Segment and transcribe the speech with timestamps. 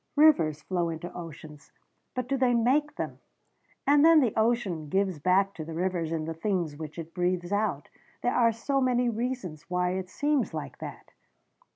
[0.15, 1.71] Rivers flow into oceans
[2.15, 3.19] but do they make them?
[3.85, 7.51] And then the ocean gives back to the rivers in the things which it breathes
[7.51, 7.87] out.
[8.23, 11.11] There are so many reasons why it seems like that."